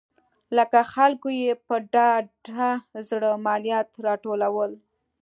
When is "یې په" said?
1.41-1.75